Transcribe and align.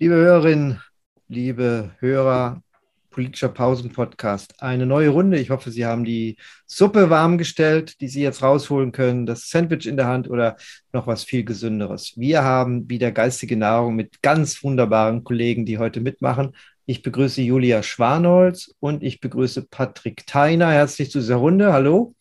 Liebe 0.00 0.16
Hörerinnen, 0.16 0.80
liebe 1.28 1.92
Hörer, 2.00 2.64
politischer 3.10 3.48
Pausen-Podcast. 3.48 4.60
Eine 4.60 4.86
neue 4.86 5.10
Runde. 5.10 5.38
Ich 5.38 5.50
hoffe, 5.50 5.70
Sie 5.70 5.86
haben 5.86 6.04
die 6.04 6.36
Suppe 6.66 7.10
warm 7.10 7.38
gestellt, 7.38 8.00
die 8.00 8.08
Sie 8.08 8.20
jetzt 8.20 8.42
rausholen 8.42 8.90
können, 8.90 9.24
das 9.24 9.48
Sandwich 9.50 9.86
in 9.86 9.96
der 9.96 10.08
Hand 10.08 10.28
oder 10.28 10.56
noch 10.92 11.06
was 11.06 11.22
viel 11.22 11.44
Gesünderes. 11.44 12.14
Wir 12.16 12.42
haben 12.42 12.90
wieder 12.90 13.12
geistige 13.12 13.56
Nahrung 13.56 13.94
mit 13.94 14.20
ganz 14.20 14.64
wunderbaren 14.64 15.22
Kollegen, 15.22 15.64
die 15.64 15.78
heute 15.78 16.00
mitmachen. 16.00 16.56
Ich 16.86 17.02
begrüße 17.02 17.42
Julia 17.42 17.84
Schwanholz 17.84 18.74
und 18.80 19.04
ich 19.04 19.20
begrüße 19.20 19.68
Patrick 19.70 20.26
Theiner. 20.26 20.72
Herzlich 20.72 21.12
zu 21.12 21.20
dieser 21.20 21.36
Runde. 21.36 21.72
Hallo. 21.72 22.16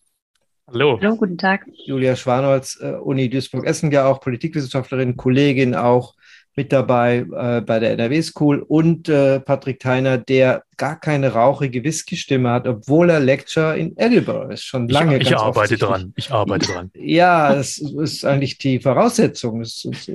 Hallo. 0.67 0.99
Hallo, 1.01 1.15
guten 1.15 1.39
Tag. 1.39 1.65
Julia 1.87 2.15
Schwanholz, 2.15 2.77
äh, 2.79 2.91
Uni 2.91 3.31
Duisburg-Essen 3.31 3.91
ja 3.91 4.05
auch, 4.05 4.21
Politikwissenschaftlerin, 4.21 5.17
Kollegin 5.17 5.73
auch 5.73 6.13
mit 6.55 6.71
dabei 6.71 7.25
äh, 7.31 7.61
bei 7.61 7.79
der 7.79 7.91
NRW 7.91 8.21
School 8.21 8.63
und 8.67 9.09
äh, 9.09 9.39
Patrick 9.39 9.79
Theiner, 9.79 10.17
der 10.17 10.63
gar 10.77 10.99
keine 10.99 11.33
rauchige 11.33 11.83
Whisky-Stimme 11.83 12.49
hat, 12.49 12.67
obwohl 12.67 13.09
er 13.09 13.19
Lecturer 13.19 13.75
in 13.75 13.97
Edinburgh 13.97 14.53
ist. 14.53 14.63
Schon 14.63 14.87
lange. 14.87 15.17
Ich, 15.17 15.29
ich 15.29 15.37
arbeite 15.37 15.77
dran. 15.77 16.13
Ich 16.15 16.31
arbeite 16.31 16.67
dran. 16.67 16.91
Ja, 16.95 17.55
das 17.55 17.77
ist 17.77 18.25
eigentlich 18.25 18.57
die 18.57 18.79
Voraussetzung. 18.79 19.59
Das, 19.59 19.87
das, 19.89 20.09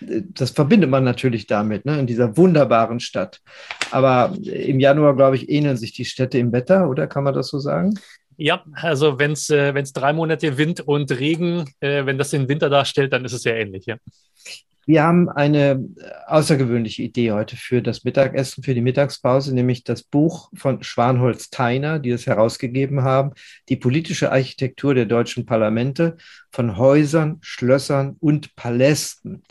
das 0.00 0.50
verbindet 0.50 0.90
man 0.90 1.04
natürlich 1.04 1.46
damit, 1.46 1.84
ne, 1.84 1.98
in 1.98 2.06
dieser 2.06 2.36
wunderbaren 2.36 3.00
Stadt. 3.00 3.40
Aber 3.90 4.34
im 4.42 4.80
Januar, 4.80 5.16
glaube 5.16 5.36
ich, 5.36 5.48
ähneln 5.48 5.76
sich 5.76 5.92
die 5.92 6.04
Städte 6.04 6.38
im 6.38 6.52
Wetter, 6.52 6.88
oder 6.88 7.06
kann 7.06 7.24
man 7.24 7.34
das 7.34 7.48
so 7.48 7.58
sagen? 7.58 7.94
Ja, 8.36 8.64
also 8.74 9.18
wenn 9.18 9.32
es 9.32 9.48
äh, 9.50 9.72
drei 9.92 10.12
Monate 10.12 10.58
Wind 10.58 10.80
und 10.80 11.10
Regen, 11.12 11.70
äh, 11.80 12.04
wenn 12.04 12.18
das 12.18 12.30
den 12.30 12.48
Winter 12.48 12.68
darstellt, 12.68 13.12
dann 13.12 13.24
ist 13.24 13.32
es 13.32 13.42
sehr 13.42 13.56
ähnlich, 13.56 13.86
ja. 13.86 13.96
Wir 14.86 15.02
haben 15.02 15.28
eine 15.28 15.82
außergewöhnliche 16.26 17.02
Idee 17.02 17.32
heute 17.32 17.56
für 17.56 17.80
das 17.80 18.04
Mittagessen, 18.04 18.62
für 18.62 18.74
die 18.74 18.80
Mittagspause, 18.80 19.54
nämlich 19.54 19.84
das 19.84 20.02
Buch 20.02 20.50
von 20.54 20.82
Schwanholz 20.82 21.50
Theiner, 21.50 21.98
die 21.98 22.10
es 22.10 22.26
herausgegeben 22.26 23.02
haben, 23.02 23.32
die 23.68 23.76
politische 23.76 24.30
Architektur 24.30 24.94
der 24.94 25.06
deutschen 25.06 25.46
Parlamente 25.46 26.16
von 26.50 26.76
Häusern, 26.76 27.38
Schlössern 27.40 28.16
und 28.20 28.54
Palästen. 28.56 29.42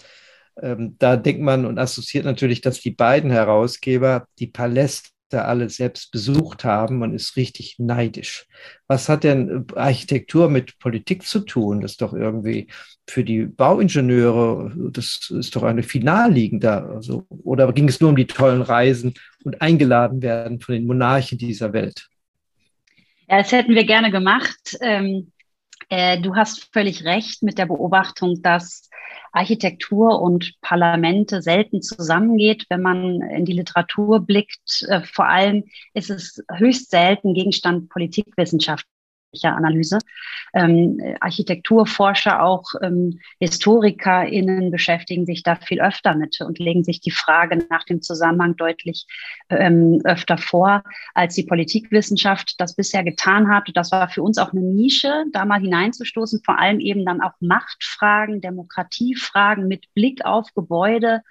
Ähm, 0.61 0.95
da 0.99 1.17
denkt 1.17 1.41
man 1.41 1.65
und 1.65 1.79
assoziiert 1.79 2.25
natürlich, 2.25 2.61
dass 2.61 2.79
die 2.79 2.91
beiden 2.91 3.31
Herausgeber 3.31 4.27
die 4.39 4.47
Paläste 4.47 5.12
alle 5.41 5.69
selbst 5.69 6.11
besucht 6.11 6.63
haben. 6.63 6.99
Man 6.99 7.13
ist 7.13 7.35
richtig 7.35 7.75
neidisch. 7.79 8.45
Was 8.87 9.09
hat 9.09 9.23
denn 9.23 9.65
Architektur 9.75 10.49
mit 10.49 10.79
Politik 10.79 11.23
zu 11.23 11.41
tun? 11.41 11.81
Das 11.81 11.91
ist 11.91 12.01
doch 12.01 12.13
irgendwie 12.13 12.67
für 13.07 13.23
die 13.23 13.45
Bauingenieure, 13.45 14.73
das 14.91 15.29
ist 15.29 15.55
doch 15.55 15.63
eine 15.63 15.83
Finalliegende. 15.83 16.71
Also, 16.71 17.25
oder 17.29 17.71
ging 17.73 17.89
es 17.89 17.99
nur 17.99 18.11
um 18.11 18.15
die 18.15 18.27
tollen 18.27 18.61
Reisen 18.61 19.13
und 19.43 19.61
eingeladen 19.61 20.21
werden 20.21 20.59
von 20.59 20.75
den 20.75 20.85
Monarchen 20.85 21.37
dieser 21.37 21.73
Welt? 21.73 22.07
Ja, 23.27 23.39
das 23.39 23.51
hätten 23.51 23.75
wir 23.75 23.85
gerne 23.85 24.11
gemacht. 24.11 24.77
Ähm, 24.81 25.31
äh, 25.89 26.19
du 26.21 26.35
hast 26.35 26.69
völlig 26.71 27.03
recht 27.03 27.43
mit 27.43 27.57
der 27.57 27.65
Beobachtung, 27.65 28.41
dass 28.41 28.89
Architektur 29.33 30.21
und 30.21 30.53
Parlamente 30.61 31.41
selten 31.41 31.81
zusammengeht. 31.81 32.65
Wenn 32.69 32.81
man 32.81 33.21
in 33.21 33.45
die 33.45 33.53
Literatur 33.53 34.21
blickt, 34.21 34.85
äh, 34.87 35.01
vor 35.01 35.27
allem 35.27 35.65
ist 35.93 36.09
es 36.09 36.43
höchst 36.51 36.91
selten 36.91 37.33
Gegenstand 37.33 37.89
Politikwissenschaft 37.89 38.85
Analyse. 39.41 39.99
Ähm, 40.53 40.99
Architekturforscher, 41.19 42.43
auch 42.43 42.63
ähm, 42.81 43.19
HistorikerInnen 43.39 44.71
beschäftigen 44.71 45.25
sich 45.25 45.43
da 45.43 45.55
viel 45.55 45.81
öfter 45.81 46.15
mit 46.15 46.39
und 46.41 46.59
legen 46.59 46.83
sich 46.83 47.01
die 47.01 47.11
Frage 47.11 47.65
nach 47.69 47.83
dem 47.83 48.01
Zusammenhang 48.01 48.55
deutlich 48.55 49.07
ähm, 49.49 50.01
öfter 50.03 50.37
vor, 50.37 50.83
als 51.15 51.35
die 51.35 51.43
Politikwissenschaft 51.43 52.55
das 52.59 52.75
bisher 52.75 53.03
getan 53.03 53.49
hat. 53.49 53.69
Das 53.73 53.91
war 53.91 54.09
für 54.09 54.21
uns 54.21 54.37
auch 54.37 54.51
eine 54.53 54.61
Nische, 54.61 55.25
da 55.31 55.45
mal 55.45 55.59
hineinzustoßen, 55.59 56.41
vor 56.45 56.59
allem 56.59 56.79
eben 56.79 57.05
dann 57.05 57.21
auch 57.21 57.33
Machtfragen, 57.39 58.41
Demokratiefragen 58.41 59.67
mit 59.67 59.91
Blick 59.93 60.23
auf 60.23 60.53
Gebäude, 60.53 61.21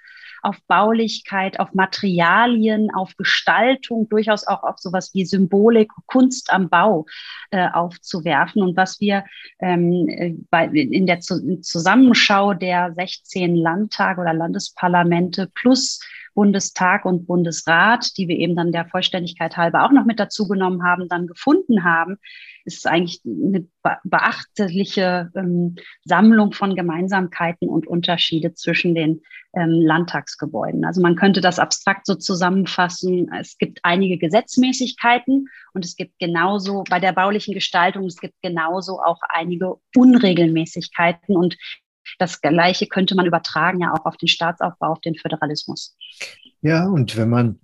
auf 0.43 0.57
Baulichkeit, 0.67 1.59
auf 1.59 1.73
Materialien, 1.73 2.91
auf 2.93 3.15
Gestaltung, 3.17 4.09
durchaus 4.09 4.45
auch 4.45 4.63
auf 4.63 4.77
sowas 4.77 5.11
wie 5.13 5.25
Symbolik, 5.25 5.91
Kunst 6.05 6.51
am 6.51 6.69
Bau 6.69 7.05
äh, 7.51 7.67
aufzuwerfen. 7.69 8.61
Und 8.61 8.77
was 8.77 8.99
wir 8.99 9.23
ähm, 9.59 10.07
äh, 10.09 10.33
bei, 10.49 10.65
in 10.67 11.07
der 11.07 11.21
Zusammenschau 11.21 12.53
der 12.53 12.93
16 12.93 13.55
Landtage 13.55 14.21
oder 14.21 14.33
Landesparlamente 14.33 15.49
plus 15.53 15.99
Bundestag 16.33 17.05
und 17.05 17.27
Bundesrat, 17.27 18.17
die 18.17 18.27
wir 18.27 18.37
eben 18.37 18.55
dann 18.55 18.71
der 18.71 18.85
Vollständigkeit 18.85 19.55
halber 19.55 19.85
auch 19.85 19.91
noch 19.91 20.05
mit 20.05 20.19
dazu 20.19 20.47
genommen 20.47 20.83
haben, 20.83 21.07
dann 21.07 21.27
gefunden 21.27 21.83
haben, 21.83 22.17
ist 22.65 22.87
eigentlich 22.87 23.21
eine 23.25 23.67
beachtliche 24.03 25.31
ähm, 25.35 25.75
Sammlung 26.05 26.53
von 26.53 26.75
Gemeinsamkeiten 26.75 27.67
und 27.67 27.87
Unterschiede 27.87 28.53
zwischen 28.53 28.95
den 28.95 29.21
ähm, 29.55 29.69
Landtagsgebäuden. 29.69 30.85
Also 30.85 31.01
man 31.01 31.15
könnte 31.15 31.41
das 31.41 31.59
abstrakt 31.59 32.05
so 32.05 32.15
zusammenfassen. 32.15 33.29
Es 33.39 33.57
gibt 33.57 33.79
einige 33.83 34.17
Gesetzmäßigkeiten 34.17 35.47
und 35.73 35.85
es 35.85 35.95
gibt 35.95 36.17
genauso 36.19 36.83
bei 36.89 36.99
der 36.99 37.13
baulichen 37.13 37.53
Gestaltung, 37.53 38.05
es 38.05 38.17
gibt 38.17 38.35
genauso 38.41 38.99
auch 38.99 39.19
einige 39.29 39.75
Unregelmäßigkeiten 39.95 41.35
und 41.35 41.57
das 42.19 42.41
Gleiche 42.41 42.87
könnte 42.87 43.15
man 43.15 43.25
übertragen 43.25 43.79
ja 43.79 43.93
auch 43.93 44.05
auf 44.05 44.17
den 44.17 44.27
Staatsaufbau, 44.27 44.91
auf 44.91 45.01
den 45.01 45.15
Föderalismus. 45.15 45.95
Ja, 46.61 46.87
und 46.87 47.17
wenn 47.17 47.29
man 47.29 47.59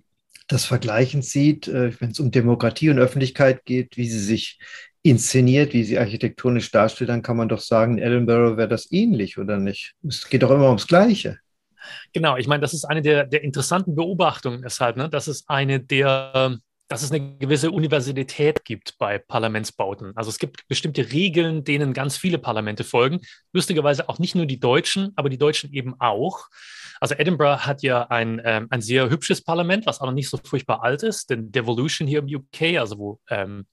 das 0.48 0.64
vergleichend 0.64 1.24
sieht, 1.24 1.68
äh, 1.68 1.92
wenn 2.00 2.10
es 2.10 2.20
um 2.20 2.30
Demokratie 2.30 2.90
und 2.90 2.98
Öffentlichkeit 2.98 3.64
geht, 3.64 3.96
wie 3.96 4.08
sie 4.08 4.18
sich 4.18 4.58
inszeniert, 5.02 5.72
wie 5.72 5.84
sie 5.84 5.98
architektonisch 5.98 6.70
darstellt, 6.70 7.10
dann 7.10 7.22
kann 7.22 7.36
man 7.36 7.48
doch 7.48 7.60
sagen, 7.60 7.98
in 7.98 8.04
Edinburgh 8.04 8.56
wäre 8.56 8.68
das 8.68 8.90
ähnlich, 8.92 9.38
oder 9.38 9.58
nicht? 9.58 9.94
Es 10.06 10.28
geht 10.28 10.42
doch 10.42 10.50
immer 10.50 10.66
ums 10.66 10.86
Gleiche. 10.86 11.38
Genau, 12.12 12.36
ich 12.36 12.46
meine, 12.46 12.60
das 12.60 12.74
ist 12.74 12.84
eine 12.84 13.00
der, 13.00 13.24
der 13.24 13.42
interessanten 13.42 13.94
Beobachtungen 13.94 14.62
deshalb, 14.62 14.96
ne? 14.96 15.08
Das 15.08 15.28
ist 15.28 15.48
eine 15.48 15.80
der 15.80 16.60
dass 16.90 17.02
es 17.02 17.12
eine 17.12 17.36
gewisse 17.38 17.70
Universalität 17.70 18.64
gibt 18.64 18.98
bei 18.98 19.18
Parlamentsbauten. 19.18 20.10
Also 20.16 20.28
es 20.28 20.40
gibt 20.40 20.66
bestimmte 20.66 21.12
Regeln, 21.12 21.62
denen 21.62 21.92
ganz 21.92 22.16
viele 22.16 22.36
Parlamente 22.36 22.82
folgen. 22.82 23.20
Lustigerweise 23.52 24.08
auch 24.08 24.18
nicht 24.18 24.34
nur 24.34 24.44
die 24.44 24.58
Deutschen, 24.58 25.12
aber 25.14 25.28
die 25.28 25.38
Deutschen 25.38 25.72
eben 25.72 25.94
auch. 26.00 26.48
Also 26.98 27.14
Edinburgh 27.14 27.64
hat 27.64 27.82
ja 27.82 28.08
ein, 28.08 28.42
ähm, 28.44 28.66
ein 28.70 28.82
sehr 28.82 29.08
hübsches 29.08 29.40
Parlament, 29.40 29.86
was 29.86 30.00
auch 30.00 30.06
noch 30.06 30.12
nicht 30.12 30.28
so 30.28 30.36
furchtbar 30.42 30.82
alt 30.82 31.04
ist. 31.04 31.30
Denn 31.30 31.52
Devolution 31.52 32.08
hier 32.08 32.18
im 32.18 32.26
UK, 32.26 32.80
also 32.80 32.98
wo 32.98 33.20
ähm, 33.30 33.66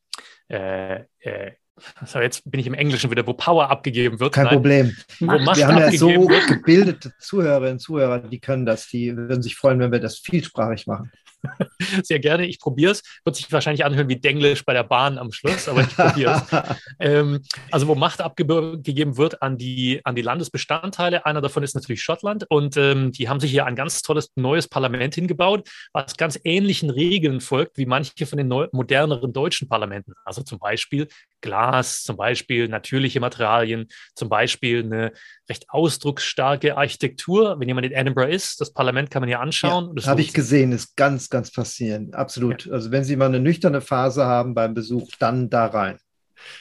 äh, 0.50 1.04
äh, 1.20 1.52
also 1.96 2.20
jetzt 2.20 2.50
bin 2.50 2.60
ich 2.60 2.68
im 2.68 2.74
Englischen 2.74 3.12
wieder, 3.12 3.28
wo 3.28 3.34
Power 3.34 3.70
abgegeben 3.70 4.20
wird. 4.20 4.34
Kein 4.34 4.46
Nein, 4.46 4.54
Problem. 4.54 4.98
wir 5.20 5.68
haben 5.68 5.78
ja 5.78 5.92
so 5.92 6.28
gebildete 6.48 7.14
Zuhörerinnen 7.20 7.74
und 7.74 7.80
Zuhörer, 7.80 8.20
die 8.20 8.40
können 8.40 8.66
das, 8.66 8.88
die 8.88 9.16
würden 9.16 9.44
sich 9.44 9.56
freuen, 9.56 9.80
wenn 9.80 9.92
wir 9.92 10.00
das 10.00 10.18
vielsprachig 10.18 10.88
machen. 10.88 11.12
Sehr 12.04 12.20
gerne, 12.20 12.46
ich 12.46 12.60
probiere 12.60 12.92
es. 12.92 13.04
Wird 13.24 13.36
sich 13.36 13.52
wahrscheinlich 13.52 13.86
anhören 13.86 14.10
wie 14.10 14.20
Denglisch 14.20 14.66
bei 14.66 14.74
der 14.74 14.84
Bahn 14.84 15.18
am 15.18 15.32
Schluss, 15.32 15.68
aber 15.68 15.82
ich 15.82 15.96
probiere 15.96 16.44
es. 16.50 16.78
ähm, 17.00 17.42
also 17.72 17.88
wo 17.88 17.96
Macht 17.96 18.22
abgegeben 18.22 19.18
wird 19.18 19.42
an 19.42 19.58
die, 19.58 20.02
an 20.04 20.16
die 20.16 20.22
Landesbestandteile. 20.22 21.26
Einer 21.26 21.42
davon 21.42 21.64
ist 21.64 21.76
natürlich 21.76 22.02
Schottland 22.02 22.46
und 22.50 22.78
ähm, 22.78 23.12
die 23.12 23.30
haben 23.30 23.40
sich 23.40 23.52
hier 23.52 23.66
ein 23.66 23.76
ganz 23.76 24.02
tolles 24.02 24.32
neues 24.36 24.68
Parlament 24.68 25.16
hingebaut, 25.16 25.70
was 25.94 26.18
ganz 26.18 26.40
ähnlichen 26.44 26.90
Regeln 26.90 27.42
folgt 27.42 27.78
wie 27.78 27.86
manche 27.86 28.26
von 28.26 28.38
den 28.38 28.48
neu, 28.48 28.68
moderneren 28.72 29.34
deutschen 29.34 29.68
Parlamenten. 29.68 30.14
Also 30.26 30.42
zum 30.44 30.60
Beispiel 30.60 31.08
Glas, 31.42 32.04
zum 32.04 32.18
Beispiel 32.18 32.68
natürliche 32.68 33.20
Materialien, 33.20 33.88
zum 34.16 34.30
Beispiel 34.30 34.84
eine 34.84 35.12
recht 35.50 35.66
ausdrucksstarke 35.70 36.78
Architektur. 36.78 37.60
Wenn 37.60 37.68
jemand 37.68 37.86
in 37.88 37.94
Edinburgh 37.94 38.34
ist, 38.34 38.60
das 38.60 38.74
Parlament 38.74 39.12
kann 39.12 39.22
man 39.22 39.30
ja 39.30 39.40
anschauen. 39.40 39.94
Ja, 39.98 40.08
Habe 40.08 40.22
ich 40.22 40.34
gesehen, 40.34 40.72
ist 40.72 40.96
ganz, 40.96 41.27
ganz 41.30 41.50
faszinierend. 41.50 42.16
Absolut. 42.16 42.66
Ja. 42.66 42.74
Also 42.74 42.92
wenn 42.92 43.04
Sie 43.04 43.16
mal 43.16 43.26
eine 43.26 43.40
nüchterne 43.40 43.82
Phase 43.82 44.26
haben 44.26 44.54
beim 44.54 44.74
Besuch, 44.74 45.10
dann 45.20 45.50
da 45.50 45.68
rein. 45.68 45.98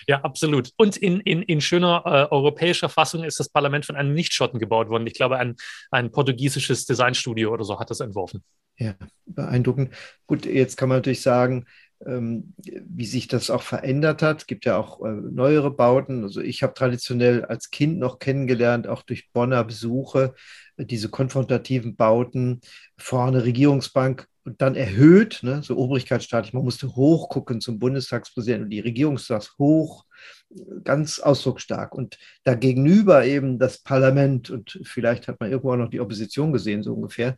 Ja, 0.08 0.22
absolut. 0.22 0.70
Und 0.76 0.96
in, 0.96 1.20
in, 1.20 1.42
in 1.42 1.60
schöner 1.60 2.02
äh, 2.06 2.32
europäischer 2.32 2.88
Fassung 2.88 3.24
ist 3.24 3.38
das 3.40 3.48
Parlament 3.48 3.84
von 3.86 3.96
einem 3.96 4.14
Nichtschotten 4.14 4.58
gebaut 4.58 4.88
worden. 4.88 5.06
Ich 5.06 5.14
glaube, 5.14 5.36
ein, 5.36 5.56
ein 5.90 6.10
portugiesisches 6.10 6.86
Designstudio 6.86 7.52
oder 7.52 7.64
so 7.64 7.78
hat 7.78 7.90
das 7.90 8.00
entworfen. 8.00 8.42
Ja, 8.78 8.94
beeindruckend. 9.26 9.94
Gut, 10.26 10.44
jetzt 10.44 10.76
kann 10.76 10.88
man 10.88 10.98
natürlich 10.98 11.22
sagen, 11.22 11.66
ähm, 12.04 12.52
wie 12.58 13.06
sich 13.06 13.26
das 13.26 13.48
auch 13.48 13.62
verändert 13.62 14.22
hat. 14.22 14.42
Es 14.42 14.46
gibt 14.46 14.66
ja 14.66 14.76
auch 14.76 15.02
äh, 15.02 15.10
neuere 15.10 15.70
Bauten. 15.70 16.24
Also 16.24 16.42
ich 16.42 16.62
habe 16.62 16.74
traditionell 16.74 17.44
als 17.44 17.70
Kind 17.70 17.98
noch 17.98 18.18
kennengelernt, 18.18 18.86
auch 18.86 19.02
durch 19.02 19.30
Bonner 19.32 19.64
Besuche, 19.64 20.34
äh, 20.76 20.84
diese 20.84 21.08
konfrontativen 21.08 21.96
Bauten, 21.96 22.60
vorne 22.98 23.44
Regierungsbank 23.44 24.28
und 24.46 24.62
dann 24.62 24.76
erhöht, 24.76 25.40
ne, 25.42 25.60
so 25.62 25.76
obrigkeitsstaatlich. 25.76 26.54
Man 26.54 26.64
musste 26.64 26.94
hochgucken 26.94 27.60
zum 27.60 27.80
Bundestagspräsidenten 27.80 28.64
und 28.64 28.70
die 28.70 28.80
Regierung 28.80 29.18
saß 29.18 29.56
hoch 29.58 30.06
ganz 30.84 31.18
ausdrucksstark. 31.18 31.94
Und 31.94 32.16
dagegenüber 32.44 33.24
eben 33.24 33.58
das 33.58 33.78
Parlament 33.78 34.48
und 34.50 34.80
vielleicht 34.84 35.26
hat 35.26 35.40
man 35.40 35.50
irgendwo 35.50 35.72
auch 35.72 35.76
noch 35.76 35.90
die 35.90 36.00
Opposition 36.00 36.52
gesehen, 36.52 36.84
so 36.84 36.94
ungefähr. 36.94 37.36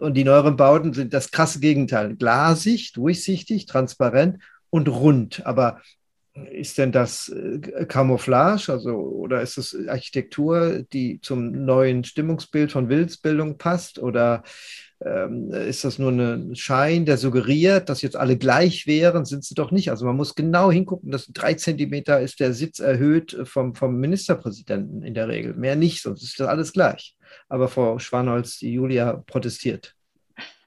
Und 0.00 0.14
die 0.14 0.24
neueren 0.24 0.56
Bauten 0.56 0.94
sind 0.94 1.12
das 1.12 1.30
krasse 1.30 1.60
Gegenteil. 1.60 2.16
Glasig, 2.16 2.92
durchsichtig, 2.94 3.66
transparent 3.66 4.38
und 4.70 4.88
rund. 4.88 5.44
Aber 5.44 5.82
ist 6.50 6.78
denn 6.78 6.90
das 6.90 7.28
äh, 7.28 7.84
Camouflage, 7.86 8.72
also 8.72 8.96
oder 8.96 9.40
ist 9.40 9.56
es 9.56 9.76
Architektur, 9.86 10.82
die 10.92 11.20
zum 11.20 11.64
neuen 11.64 12.02
Stimmungsbild 12.02 12.72
von 12.72 12.88
Willensbildung 12.88 13.56
passt? 13.56 14.00
Oder 14.00 14.42
ähm, 15.04 15.50
ist 15.50 15.84
das 15.84 15.98
nur 15.98 16.12
ein 16.12 16.54
Schein, 16.54 17.04
der 17.04 17.16
suggeriert, 17.16 17.88
dass 17.88 18.02
jetzt 18.02 18.16
alle 18.16 18.36
gleich 18.36 18.86
wären? 18.86 19.24
Sind 19.24 19.44
sie 19.44 19.54
doch 19.54 19.70
nicht. 19.70 19.90
Also 19.90 20.06
man 20.06 20.16
muss 20.16 20.34
genau 20.34 20.70
hingucken, 20.70 21.10
dass 21.10 21.26
drei 21.26 21.54
Zentimeter 21.54 22.20
ist 22.20 22.40
der 22.40 22.52
Sitz 22.52 22.78
erhöht 22.78 23.36
vom, 23.44 23.74
vom 23.74 23.96
Ministerpräsidenten 23.96 25.02
in 25.02 25.14
der 25.14 25.28
Regel. 25.28 25.54
Mehr 25.54 25.76
nicht, 25.76 26.02
sonst 26.02 26.22
ist 26.22 26.40
das 26.40 26.48
alles 26.48 26.72
gleich. 26.72 27.16
Aber 27.48 27.68
Frau 27.68 27.98
Schwanholz, 27.98 28.60
Julia 28.60 29.22
protestiert. 29.26 29.94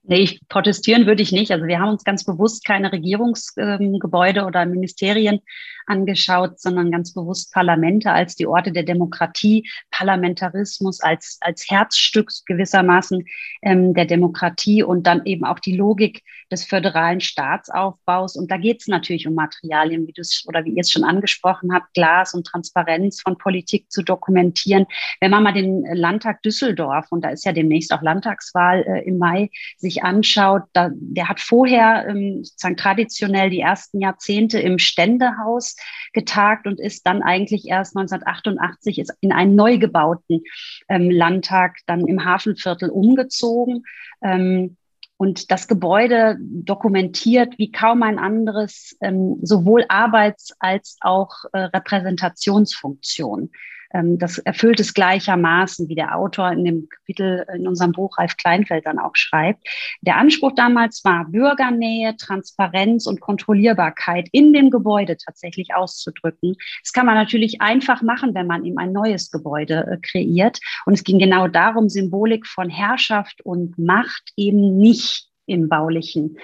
Nee, 0.04 0.22
ich, 0.22 0.42
protestieren 0.48 1.06
würde 1.06 1.22
ich 1.22 1.34
nicht. 1.34 1.52
Also 1.52 1.66
wir 1.66 1.80
haben 1.80 1.90
uns 1.90 2.06
ganz 2.06 2.24
bewusst 2.24 2.66
keine 2.66 2.92
Regierungsgebäude 2.94 4.40
ähm, 4.40 4.46
oder 4.46 4.66
Ministerien 4.66 5.42
angeschaut, 5.88 6.60
sondern 6.60 6.92
ganz 6.92 7.14
bewusst 7.14 7.54
Parlamente 7.54 8.12
als 8.12 8.36
die 8.36 8.48
Orte 8.48 8.72
der 8.72 8.84
Demokratie, 8.84 9.68
Parlamentarismus 9.92 11.02
als, 11.02 11.38
als 11.42 11.70
Herzstück 11.70 12.30
gewissermaßen 12.46 13.26
ähm, 13.62 13.94
der 13.94 14.06
Demokratie 14.06 14.84
und 14.84 15.08
dann 15.08 15.26
eben 15.26 15.46
auch 15.46 15.60
die 15.60 15.76
Logik 15.76 16.24
des 16.52 16.66
föderalen 16.66 17.22
Staatsaufbaus. 17.22 18.36
Und 18.36 18.52
da 18.52 18.58
geht 18.58 18.82
es 18.82 18.88
natürlich 18.88 19.28
um 19.28 19.34
Materialien, 19.34 20.08
wie 20.08 20.14
du 20.14 20.22
es 20.22 20.46
oder 20.48 20.64
wie 20.66 20.72
ihr 20.72 20.82
es 20.82 20.92
schon 20.92 21.04
angesprochen 21.04 21.74
habt, 21.74 21.94
Glas 21.94 22.34
und 22.34 22.46
Transparenz 22.46 23.22
von 23.22 23.38
Politik 23.38 23.92
zu 23.92 24.04
dokumentieren. 24.04 24.86
Wenn 25.20 25.32
man 25.32 25.44
mal 25.44 25.54
den 25.54 25.84
Landtag 25.94 26.42
Düsseldorf, 26.44 27.08
und 27.10 27.24
da 27.24 27.30
ist 27.30 27.46
ja 27.46 27.54
demnächst 27.54 27.94
auch 27.94 28.02
Landtagswahl 28.02 28.84
äh, 28.88 29.08
im 29.08 29.18
Mai, 29.18 29.50
sich 29.78 30.04
anschaut, 30.04 30.64
da, 30.74 30.90
der 30.94 31.30
hat 31.30 31.40
vorher 31.40 32.08
ähm, 32.10 32.44
sozusagen 32.44 32.78
traditionell 32.78 33.50
die 33.50 33.62
ersten 33.62 34.02
Jahrzehnte 34.02 34.60
im 34.60 34.80
Ständehaus 34.80 35.77
getagt 36.14 36.68
und 36.68 36.80
ist 36.80 37.06
dann 37.06 37.22
eigentlich 37.22 37.68
erst 37.68 37.96
1988 37.96 39.06
in 39.22 39.32
einen 39.32 39.56
neu 39.56 39.78
gebauten 39.78 40.44
ähm, 40.90 41.10
Landtag 41.10 41.78
dann 41.86 42.08
im 42.08 42.26
Hafenviertel 42.26 42.90
umgezogen. 42.90 43.84
Ähm, 44.22 44.78
und 45.18 45.52
das 45.52 45.68
Gebäude 45.68 46.38
dokumentiert 46.40 47.58
wie 47.58 47.72
kaum 47.72 48.04
ein 48.04 48.20
anderes 48.20 48.96
ähm, 49.02 49.40
sowohl 49.42 49.84
Arbeits- 49.90 50.54
als 50.60 50.98
auch 51.02 51.46
äh, 51.54 51.60
Repräsentationsfunktion. 51.60 53.50
Ähm, 53.94 54.18
das 54.18 54.38
erfüllt 54.40 54.80
es 54.80 54.94
gleichermaßen, 54.94 55.90
wie 55.90 55.96
der 55.96 56.16
Autor 56.16 56.52
in 56.52 56.64
dem 56.66 56.90
Kapitel 56.90 57.46
in 57.54 57.68
unserem 57.68 57.92
Buch 57.92 58.18
Ralf 58.18 58.38
Kleinfeld 58.38 58.86
dann 58.86 59.00
auch 59.00 59.16
schreibt. 59.16 59.68
Der 60.02 60.18
Anspruch 60.18 60.54
damals 60.56 61.04
war, 61.04 61.26
Bürgernähe, 61.26 62.16
Transparenz 62.18 63.08
und 63.08 63.22
Kontrollierbarkeit 63.22 64.28
in 64.32 64.54
dem 64.54 64.70
Gebäude 64.70 65.18
tatsächlich 65.18 65.74
auszudrücken. 65.76 66.56
Das 66.84 66.94
kann 66.94 67.06
man 67.06 67.16
natürlich 67.16 67.62
einfach 67.62 68.02
machen, 68.02 68.34
wenn 68.36 68.48
man 68.48 68.66
ihm 68.66 68.78
ein 68.78 68.92
neues 68.92 69.32
Gebäude 69.32 69.88
äh, 69.92 69.98
kreiert. 70.02 70.60
Und 70.86 70.94
es 70.94 71.04
ging 71.04 71.20
genau 71.20 71.48
darum, 71.48 71.90
Symbolik 71.90 72.48
von 72.48 72.70
Herrschaft 72.70 73.42
und 73.44 73.78
Macht 73.78 74.32
eben 74.36 74.78
nicht 74.78 75.28
im 75.46 75.70
baulichen 75.70 76.38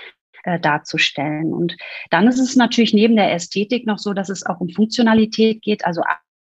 äh, 0.43 0.59
darzustellen. 0.59 1.53
Und 1.53 1.77
dann 2.09 2.27
ist 2.27 2.39
es 2.39 2.55
natürlich 2.55 2.93
neben 2.93 3.15
der 3.15 3.33
Ästhetik 3.33 3.85
noch 3.85 3.97
so, 3.97 4.13
dass 4.13 4.29
es 4.29 4.45
auch 4.45 4.59
um 4.59 4.69
Funktionalität 4.69 5.61
geht, 5.61 5.85
also 5.85 6.01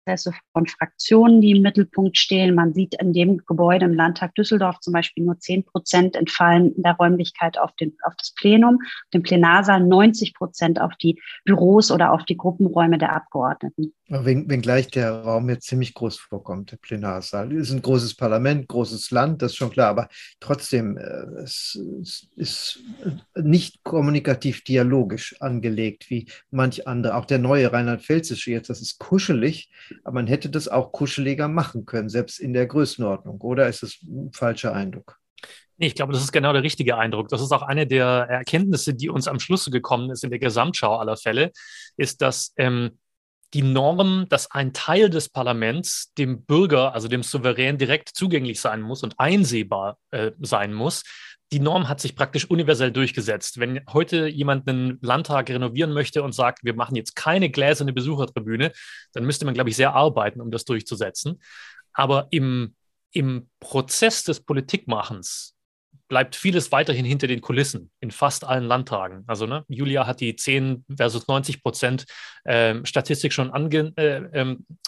Prozesse 0.03 0.33
von 0.53 0.68
Fraktionen, 0.68 1.42
die 1.42 1.51
im 1.51 1.62
Mittelpunkt 1.62 2.18
stehen. 2.18 2.56
Man 2.56 2.74
sieht 2.74 2.95
in 2.95 3.13
dem 3.13 3.38
Gebäude 3.45 3.86
im 3.86 3.94
Landtag 3.94 4.36
Düsseldorf 4.36 4.80
zum 4.80 4.94
Beispiel 4.94 5.24
nur 5.24 5.39
10 5.39 5.65
Prozent 5.65 6.15
entfallen 6.15 6.74
in 6.75 6.83
der 6.83 6.94
Räumlichkeit 6.94 7.57
auf, 7.57 7.71
den, 7.75 7.95
auf 8.03 8.13
das 8.18 8.33
Plenum, 8.33 8.80
den 9.13 9.24
Plenarsaal 9.24 9.81
90 9.81 10.33
Prozent 10.33 10.81
auf 10.81 10.95
die 10.95 11.21
Büros 11.45 11.92
oder 11.92 12.12
auf 12.12 12.25
die 12.25 12.38
Gruppenräume 12.38 12.98
der 12.98 13.15
Abgeordneten. 13.15 13.94
Wenn, 14.07 14.50
wenngleich 14.50 14.88
der 14.88 15.21
Raum 15.21 15.50
jetzt 15.50 15.68
ziemlich 15.68 15.94
groß 15.94 16.18
vorkommt, 16.18 16.71
der 16.71 16.77
Plenarsaal. 16.77 17.56
Es 17.56 17.69
ist 17.69 17.75
ein 17.75 17.81
großes 17.81 18.15
Parlament, 18.15 18.68
großes 18.68 19.09
Land, 19.12 19.42
das 19.42 19.54
ist 19.54 19.57
schon 19.57 19.69
klar, 19.69 19.89
aber 19.89 20.09
trotzdem, 20.42 20.97
äh, 20.97 21.42
es, 21.44 21.80
es 22.01 22.27
ist 22.36 22.83
nicht 23.36 23.83
kommunikativ 23.83 24.65
dialogisch 24.65 25.39
angelegt, 25.39 26.09
wie 26.09 26.27
manch 26.50 26.88
andere. 26.88 27.15
Auch 27.15 27.25
der 27.25 27.39
neue 27.39 27.71
Rheinland-Pfälzische 27.71 28.51
jetzt, 28.51 28.69
das 28.69 28.81
ist 28.81 29.00
kuschelig, 29.00 29.69
aber 30.03 30.15
man 30.15 30.27
hätte 30.27 30.49
das 30.49 30.67
auch 30.67 30.91
kuscheliger 30.91 31.47
machen 31.47 31.85
können, 31.85 32.09
selbst 32.09 32.39
in 32.39 32.53
der 32.53 32.67
Größenordnung. 32.67 33.39
Oder 33.41 33.67
ist 33.67 33.83
es 33.83 34.01
ein 34.03 34.31
falscher 34.33 34.73
Eindruck? 34.73 35.17
Ich 35.77 35.95
glaube, 35.95 36.13
das 36.13 36.21
ist 36.21 36.31
genau 36.31 36.53
der 36.53 36.63
richtige 36.63 36.97
Eindruck. 36.97 37.29
Das 37.29 37.41
ist 37.41 37.51
auch 37.51 37.63
eine 37.63 37.88
der 37.88 38.05
Erkenntnisse, 38.29 38.93
die 38.93 39.09
uns 39.09 39.27
am 39.27 39.39
Schluss 39.39 39.65
gekommen 39.71 40.11
ist 40.11 40.23
in 40.23 40.29
der 40.29 40.39
Gesamtschau 40.39 40.97
aller 40.97 41.17
Fälle, 41.17 41.51
ist, 41.97 42.21
dass 42.21 42.53
ähm, 42.57 42.99
die 43.53 43.63
Norm, 43.63 44.27
dass 44.29 44.49
ein 44.51 44.73
Teil 44.73 45.09
des 45.09 45.29
Parlaments 45.29 46.13
dem 46.17 46.44
Bürger, 46.45 46.94
also 46.94 47.07
dem 47.07 47.23
Souverän, 47.23 47.77
direkt 47.77 48.09
zugänglich 48.09 48.61
sein 48.61 48.81
muss 48.81 49.03
und 49.03 49.19
einsehbar 49.19 49.97
äh, 50.11 50.31
sein 50.39 50.73
muss, 50.73 51.03
die 51.51 51.59
Norm 51.59 51.89
hat 51.89 52.00
sich 52.00 52.15
praktisch 52.15 52.50
universell 52.50 52.92
durchgesetzt. 52.92 53.59
Wenn 53.59 53.81
heute 53.92 54.27
jemand 54.27 54.68
einen 54.68 55.00
Landtag 55.01 55.50
renovieren 55.50 55.92
möchte 55.92 56.24
und 56.24 56.33
sagt, 56.33 56.63
wir 56.63 56.74
machen 56.75 56.95
jetzt 56.95 57.15
keine 57.15 57.50
gläserne 57.50 57.92
Besuchertribüne, 57.92 58.71
dann 59.13 59.25
müsste 59.25 59.45
man, 59.45 59.53
glaube 59.53 59.69
ich, 59.69 59.75
sehr 59.75 59.94
arbeiten, 59.94 60.39
um 60.39 60.51
das 60.51 60.63
durchzusetzen. 60.63 61.42
Aber 61.94 62.27
im, 62.31 62.75
im 63.12 63.50
Prozess 63.59 64.24
des 64.24 64.39
Politikmachens 64.39 65.56
bleibt 66.11 66.35
vieles 66.35 66.73
weiterhin 66.73 67.05
hinter 67.05 67.27
den 67.27 67.39
Kulissen 67.39 67.89
in 68.01 68.11
fast 68.11 68.43
allen 68.43 68.65
Landtagen. 68.65 69.23
Also 69.27 69.45
ne, 69.45 69.63
Julia 69.69 70.05
hat 70.05 70.19
die 70.19 70.35
10 70.35 70.83
versus 70.93 71.29
90 71.29 71.63
Prozent 71.63 72.03
äh, 72.43 72.75
Statistik 72.83 73.31
schon, 73.31 73.49
ange, 73.49 73.93
äh, 73.95 74.17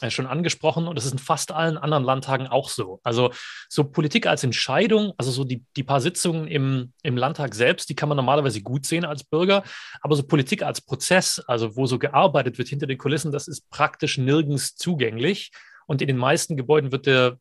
äh, 0.01 0.11
schon 0.11 0.27
angesprochen 0.27 0.85
und 0.85 0.97
das 0.97 1.05
ist 1.05 1.13
in 1.13 1.19
fast 1.19 1.53
allen 1.53 1.77
anderen 1.77 2.03
Landtagen 2.03 2.47
auch 2.47 2.67
so. 2.67 2.99
Also 3.03 3.31
so 3.69 3.85
Politik 3.85 4.27
als 4.27 4.43
Entscheidung, 4.43 5.13
also 5.17 5.31
so 5.31 5.45
die, 5.45 5.63
die 5.77 5.83
paar 5.83 6.01
Sitzungen 6.01 6.45
im, 6.45 6.91
im 7.03 7.15
Landtag 7.15 7.55
selbst, 7.55 7.89
die 7.89 7.95
kann 7.95 8.09
man 8.09 8.17
normalerweise 8.17 8.61
gut 8.61 8.85
sehen 8.85 9.05
als 9.05 9.23
Bürger, 9.23 9.63
aber 10.01 10.17
so 10.17 10.23
Politik 10.23 10.61
als 10.61 10.81
Prozess, 10.81 11.39
also 11.47 11.77
wo 11.77 11.85
so 11.85 11.99
gearbeitet 11.99 12.57
wird 12.57 12.67
hinter 12.67 12.85
den 12.85 12.97
Kulissen, 12.97 13.31
das 13.31 13.47
ist 13.47 13.69
praktisch 13.69 14.17
nirgends 14.17 14.75
zugänglich. 14.75 15.51
Und 15.85 16.01
in 16.01 16.07
den 16.07 16.17
meisten 16.17 16.57
Gebäuden 16.57 16.89
der, 17.01 17.37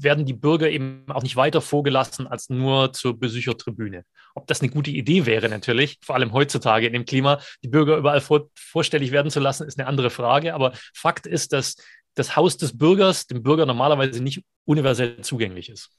werden 0.00 0.24
die 0.24 0.32
Bürger 0.32 0.70
eben 0.70 1.04
auch 1.08 1.22
nicht 1.22 1.36
weiter 1.36 1.60
vorgelassen 1.60 2.26
als 2.26 2.48
nur 2.50 2.92
zur 2.92 3.18
Besuchertribüne. 3.18 4.04
Ob 4.34 4.46
das 4.46 4.60
eine 4.60 4.70
gute 4.70 4.90
Idee 4.90 5.26
wäre, 5.26 5.48
natürlich, 5.48 5.98
vor 6.02 6.14
allem 6.14 6.32
heutzutage 6.32 6.86
in 6.86 6.92
dem 6.92 7.04
Klima, 7.04 7.40
die 7.62 7.68
Bürger 7.68 7.96
überall 7.96 8.20
vor, 8.20 8.50
vorstellig 8.54 9.12
werden 9.12 9.30
zu 9.30 9.40
lassen, 9.40 9.66
ist 9.66 9.78
eine 9.78 9.88
andere 9.88 10.10
Frage. 10.10 10.54
Aber 10.54 10.72
Fakt 10.94 11.26
ist, 11.26 11.52
dass 11.52 11.76
das 12.14 12.36
Haus 12.36 12.56
des 12.56 12.76
Bürgers 12.76 13.26
dem 13.26 13.42
Bürger 13.42 13.66
normalerweise 13.66 14.22
nicht 14.22 14.42
universell 14.64 15.20
zugänglich 15.20 15.68
ist. 15.68 15.90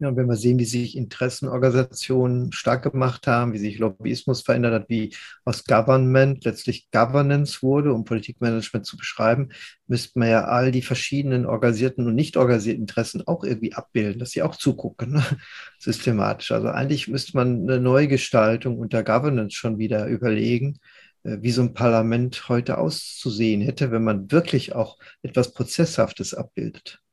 Ja, 0.00 0.08
und 0.08 0.16
wenn 0.16 0.26
wir 0.26 0.36
sehen, 0.36 0.58
wie 0.58 0.64
sich 0.64 0.96
Interessenorganisationen 0.96 2.50
stark 2.52 2.82
gemacht 2.82 3.28
haben, 3.28 3.52
wie 3.52 3.58
sich 3.58 3.78
Lobbyismus 3.78 4.42
verändert 4.42 4.74
hat, 4.74 4.88
wie 4.88 5.14
aus 5.44 5.64
Government 5.64 6.44
letztlich 6.44 6.90
Governance 6.90 7.62
wurde, 7.62 7.92
um 7.92 8.04
Politikmanagement 8.04 8.84
zu 8.86 8.96
beschreiben, 8.96 9.50
müsste 9.86 10.18
man 10.18 10.28
ja 10.28 10.44
all 10.46 10.72
die 10.72 10.82
verschiedenen 10.82 11.46
organisierten 11.46 12.08
und 12.08 12.16
nicht 12.16 12.36
organisierten 12.36 12.82
Interessen 12.82 13.22
auch 13.26 13.44
irgendwie 13.44 13.72
abbilden, 13.74 14.18
dass 14.18 14.30
sie 14.32 14.42
auch 14.42 14.56
zugucken, 14.56 15.12
ne? 15.12 15.24
systematisch. 15.78 16.50
Also 16.50 16.68
eigentlich 16.68 17.06
müsste 17.06 17.36
man 17.36 17.62
eine 17.62 17.78
Neugestaltung 17.78 18.78
unter 18.78 19.04
Governance 19.04 19.54
schon 19.54 19.78
wieder 19.78 20.06
überlegen, 20.08 20.80
äh, 21.22 21.38
wie 21.40 21.52
so 21.52 21.62
ein 21.62 21.74
Parlament 21.74 22.48
heute 22.48 22.78
auszusehen 22.78 23.60
hätte, 23.60 23.92
wenn 23.92 24.02
man 24.02 24.30
wirklich 24.32 24.74
auch 24.74 24.98
etwas 25.22 25.52
Prozesshaftes 25.54 26.34
abbildet. 26.34 27.03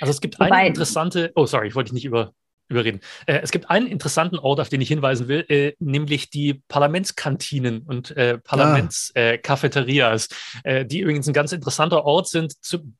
Also 0.00 0.10
es 0.10 0.20
gibt 0.20 0.38
Wobei, 0.38 0.50
eine 0.50 0.68
interessante, 0.68 1.32
oh 1.34 1.46
sorry, 1.46 1.68
ich 1.68 1.74
wollte 1.74 1.90
dich 1.90 1.94
nicht 1.94 2.04
über, 2.04 2.32
überreden. 2.68 3.00
Äh, 3.26 3.40
es 3.42 3.50
gibt 3.50 3.70
einen 3.70 3.86
interessanten 3.86 4.38
Ort, 4.38 4.60
auf 4.60 4.68
den 4.68 4.80
ich 4.80 4.88
hinweisen 4.88 5.28
will, 5.28 5.44
äh, 5.48 5.72
nämlich 5.78 6.30
die 6.30 6.62
Parlamentskantinen 6.68 7.82
und 7.82 8.16
äh, 8.16 8.38
Parlamentskafeterias, 8.38 10.28
ah. 10.64 10.68
Äh, 10.68 10.86
die 10.86 11.00
übrigens 11.00 11.26
ein 11.26 11.32
ganz 11.32 11.52
interessanter 11.52 12.04
Ort 12.04 12.28
sind 12.28 12.62
zu, 12.64 12.92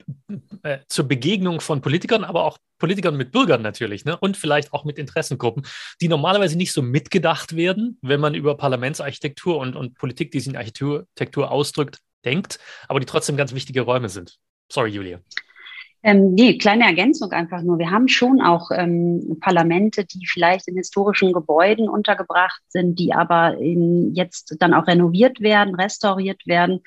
äh, 0.63 0.79
zur 0.89 1.07
Begegnung 1.07 1.61
von 1.61 1.81
Politikern, 1.81 2.25
aber 2.25 2.45
auch 2.45 2.59
Politikern 2.79 3.17
mit 3.17 3.33
Bürgern 3.33 3.63
natürlich 3.63 4.05
ne? 4.05 4.17
und 4.17 4.37
vielleicht 4.37 4.73
auch 4.73 4.85
mit 4.85 4.99
Interessengruppen, 4.99 5.67
die 6.01 6.09
normalerweise 6.09 6.57
nicht 6.57 6.73
so 6.73 6.81
mitgedacht 6.81 7.57
werden, 7.57 7.99
wenn 8.03 8.21
man 8.21 8.35
über 8.35 8.57
Parlamentsarchitektur 8.57 9.59
und, 9.59 9.77
und 9.77 9.99
Politik, 9.99 10.31
die 10.31 10.41
sich 10.41 10.53
in 10.53 10.57
Architektur 10.57 11.51
ausdrückt, 11.51 11.99
denkt, 12.25 12.59
aber 12.89 13.01
die 13.01 13.07
trotzdem 13.07 13.37
ganz 13.37 13.53
wichtige 13.53 13.83
Räume 13.83 14.09
sind. 14.09 14.39
Sorry, 14.71 14.91
Julia. 14.91 15.21
Ähm, 16.03 16.35
nee, 16.35 16.59
kleine 16.59 16.85
Ergänzung 16.85 17.33
einfach 17.33 17.63
nur. 17.63 17.79
Wir 17.79 17.91
haben 17.91 18.07
schon 18.07 18.41
auch 18.41 18.71
ähm, 18.71 19.39
Parlamente, 19.41 20.05
die 20.05 20.27
vielleicht 20.27 20.69
in 20.69 20.77
historischen 20.77 21.33
Gebäuden 21.33 21.89
untergebracht 21.89 22.63
sind, 22.69 22.99
die 22.99 23.13
aber 23.13 23.59
in, 23.59 24.15
jetzt 24.15 24.57
dann 24.61 24.75
auch 24.75 24.87
renoviert 24.87 25.41
werden, 25.41 25.75
restauriert 25.75 26.47
werden 26.47 26.83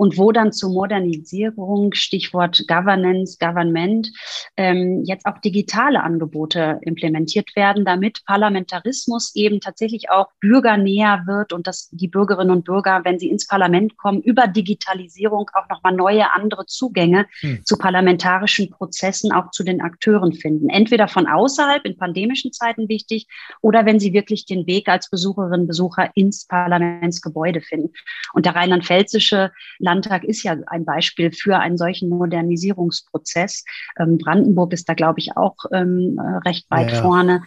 und 0.00 0.16
wo 0.16 0.32
dann 0.32 0.50
zur 0.50 0.70
Modernisierung, 0.70 1.92
Stichwort 1.92 2.64
Governance, 2.66 3.36
Government, 3.38 4.10
ähm, 4.56 5.04
jetzt 5.04 5.26
auch 5.26 5.36
digitale 5.40 6.02
Angebote 6.02 6.80
implementiert 6.80 7.54
werden, 7.54 7.84
damit 7.84 8.24
Parlamentarismus 8.24 9.34
eben 9.34 9.60
tatsächlich 9.60 10.08
auch 10.08 10.28
bürgernäher 10.40 11.24
wird 11.26 11.52
und 11.52 11.66
dass 11.66 11.90
die 11.90 12.08
Bürgerinnen 12.08 12.50
und 12.50 12.64
Bürger, 12.64 13.02
wenn 13.04 13.18
sie 13.18 13.28
ins 13.28 13.46
Parlament 13.46 13.98
kommen, 13.98 14.22
über 14.22 14.46
Digitalisierung 14.46 15.50
auch 15.52 15.68
nochmal 15.68 15.92
neue 15.92 16.32
andere 16.32 16.64
Zugänge 16.64 17.26
hm. 17.40 17.60
zu 17.66 17.76
parlamentarischen 17.76 18.70
Prozessen, 18.70 19.32
auch 19.32 19.50
zu 19.50 19.64
den 19.64 19.82
Akteuren 19.82 20.32
finden. 20.32 20.70
Entweder 20.70 21.08
von 21.08 21.26
außerhalb 21.26 21.84
in 21.84 21.98
pandemischen 21.98 22.54
Zeiten 22.54 22.88
wichtig 22.88 23.26
oder 23.60 23.84
wenn 23.84 24.00
sie 24.00 24.14
wirklich 24.14 24.46
den 24.46 24.66
Weg 24.66 24.88
als 24.88 25.10
Besucherinnen 25.10 25.60
und 25.60 25.66
Besucher 25.66 26.10
ins 26.14 26.46
Parlamentsgebäude 26.46 27.60
finden. 27.60 27.92
Und 28.32 28.46
der 28.46 28.56
rheinland-pfälzische 28.56 29.52
Landtag 29.90 30.22
ist 30.22 30.44
ja 30.44 30.56
ein 30.68 30.84
Beispiel 30.84 31.32
für 31.32 31.58
einen 31.58 31.76
solchen 31.76 32.08
Modernisierungsprozess. 32.10 33.64
Ähm, 33.98 34.18
Brandenburg 34.18 34.72
ist 34.72 34.88
da, 34.88 34.94
glaube 34.94 35.18
ich, 35.18 35.36
auch 35.36 35.56
ähm, 35.72 36.20
recht 36.46 36.70
weit 36.70 36.92
ja. 36.92 37.02
vorne. 37.02 37.42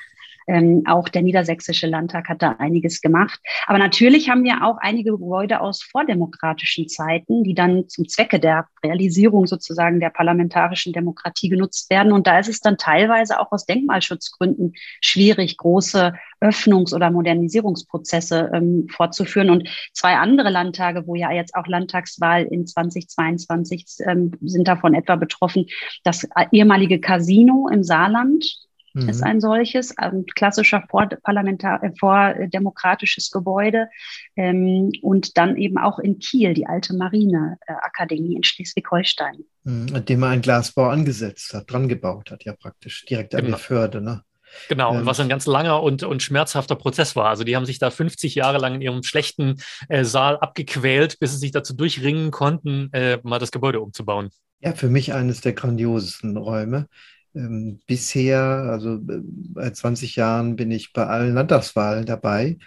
Ähm, 0.47 0.83
auch 0.85 1.09
der 1.09 1.21
niedersächsische 1.21 1.87
Landtag 1.87 2.29
hat 2.29 2.41
da 2.41 2.55
einiges 2.59 3.01
gemacht. 3.01 3.39
Aber 3.67 3.77
natürlich 3.77 4.29
haben 4.29 4.43
wir 4.43 4.63
auch 4.63 4.77
einige 4.79 5.11
Gebäude 5.11 5.61
aus 5.61 5.83
vordemokratischen 5.83 6.87
Zeiten, 6.87 7.43
die 7.43 7.53
dann 7.53 7.87
zum 7.87 8.07
Zwecke 8.07 8.39
der 8.39 8.67
Realisierung 8.83 9.47
sozusagen 9.47 9.99
der 9.99 10.09
parlamentarischen 10.09 10.93
Demokratie 10.93 11.49
genutzt 11.49 11.89
werden. 11.89 12.11
Und 12.11 12.27
da 12.27 12.39
ist 12.39 12.49
es 12.49 12.59
dann 12.59 12.77
teilweise 12.77 13.39
auch 13.39 13.51
aus 13.51 13.65
Denkmalschutzgründen 13.65 14.73
schwierig, 15.01 15.57
große 15.57 16.13
Öffnungs- 16.41 16.93
oder 16.93 17.09
Modernisierungsprozesse 17.09 18.51
ähm, 18.53 18.87
fortzuführen. 18.89 19.49
Und 19.49 19.69
zwei 19.93 20.15
andere 20.15 20.49
Landtage, 20.49 21.07
wo 21.07 21.15
ja 21.15 21.31
jetzt 21.31 21.55
auch 21.55 21.67
Landtagswahl 21.67 22.43
in 22.43 22.67
2022 22.67 23.85
ähm, 24.05 24.31
sind 24.41 24.67
davon 24.67 24.93
etwa 24.93 25.15
betroffen, 25.15 25.65
das 26.03 26.27
ehemalige 26.51 26.99
Casino 26.99 27.69
im 27.71 27.83
Saarland, 27.83 28.45
mhm. 28.93 29.09
ist 29.09 29.23
ein 29.23 29.41
solches, 29.41 29.97
ein 29.97 30.25
klassischer 30.25 30.83
vorparlamentar 30.89 31.83
äh, 31.83 31.91
vordemokratisches 31.99 33.31
Gebäude. 33.31 33.89
Ähm, 34.35 34.91
und 35.01 35.37
dann 35.37 35.57
eben 35.57 35.77
auch 35.77 35.99
in 35.99 36.19
Kiel 36.19 36.53
die 36.53 36.67
alte 36.67 36.95
Marineakademie 36.95 38.35
in 38.35 38.43
Schleswig-Holstein. 38.43 39.43
Mhm, 39.63 39.87
an 39.93 40.05
dem 40.05 40.19
man 40.19 40.31
einen 40.31 40.41
Glasbau 40.41 40.89
angesetzt 40.89 41.53
hat, 41.53 41.71
dran 41.71 41.87
gebaut 41.87 42.31
hat, 42.31 42.43
ja 42.43 42.53
praktisch, 42.53 43.05
direkt 43.05 43.35
an 43.35 43.45
genau. 43.45 43.57
der 43.57 43.63
Förde. 43.63 44.01
Ne? 44.01 44.23
Genau, 44.69 44.91
und 44.91 44.99
ähm, 44.99 45.05
was 45.05 45.19
ein 45.19 45.29
ganz 45.29 45.45
langer 45.45 45.81
und, 45.81 46.03
und 46.03 46.21
schmerzhafter 46.21 46.75
Prozess 46.75 47.15
war. 47.15 47.27
Also 47.27 47.43
die 47.43 47.55
haben 47.55 47.65
sich 47.65 47.79
da 47.79 47.89
50 47.89 48.35
Jahre 48.35 48.57
lang 48.57 48.75
in 48.75 48.81
ihrem 48.81 49.03
schlechten 49.03 49.61
äh, 49.89 50.03
Saal 50.03 50.37
abgequält, 50.37 51.19
bis 51.19 51.31
sie 51.31 51.37
sich 51.37 51.51
dazu 51.51 51.75
durchringen 51.75 52.31
konnten, 52.31 52.89
äh, 52.93 53.19
mal 53.23 53.39
das 53.39 53.51
Gebäude 53.51 53.81
umzubauen. 53.81 54.29
Ja, 54.59 54.73
für 54.73 54.87
mich 54.87 55.13
eines 55.13 55.41
der 55.41 55.53
grandiosesten 55.53 56.37
Räume. 56.37 56.87
Ähm, 57.35 57.79
bisher, 57.87 58.39
also 58.41 58.95
äh, 58.95 59.21
bei 59.53 59.71
20 59.71 60.15
Jahren, 60.15 60.55
bin 60.55 60.71
ich 60.71 60.93
bei 60.93 61.07
allen 61.07 61.33
Landtagswahlen 61.33 62.05
dabei 62.05 62.57